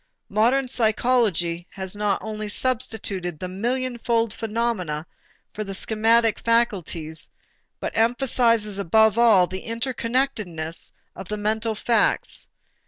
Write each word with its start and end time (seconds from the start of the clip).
Modern 0.29 0.67
psychology 0.67 1.67
has 1.69 1.95
not 1.95 2.19
only 2.23 2.49
substituted 2.49 3.37
the 3.37 3.45
millionfold 3.47 4.33
phenomena 4.33 5.05
for 5.53 5.63
the 5.63 5.75
schematic 5.75 6.39
faculties, 6.39 7.29
but 7.79 7.95
emphasizes 7.95 8.79
above 8.79 9.19
all 9.19 9.45
the 9.45 9.61
interconnectedness 9.67 10.91
of 11.15 11.27
the 11.27 11.37
mental 11.37 11.75
facts. 11.75 12.49